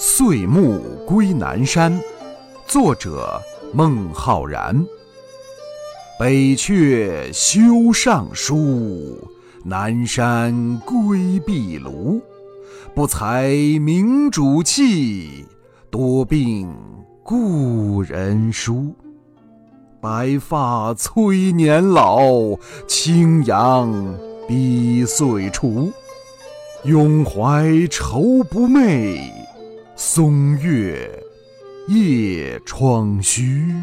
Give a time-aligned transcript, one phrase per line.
[0.00, 2.00] 岁暮归南山，
[2.68, 3.42] 作者
[3.74, 4.86] 孟浩然。
[6.20, 9.18] 北阙修上书，
[9.64, 12.20] 南山归壁庐。
[12.94, 13.48] 不才
[13.80, 15.44] 明主弃，
[15.90, 16.72] 多病
[17.24, 18.94] 故人疏。
[20.00, 22.28] 白发催年老，
[22.86, 23.92] 青阳
[24.46, 25.92] 逼岁除。
[26.84, 29.28] 永怀愁不寐。
[30.00, 31.10] 松月
[31.88, 33.74] 夜窗虚。